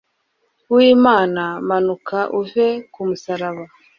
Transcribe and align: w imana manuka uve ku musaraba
w 0.73 0.75
imana 0.93 1.43
manuka 1.67 2.17
uve 2.39 2.67
ku 2.93 3.01
musaraba 3.07 3.63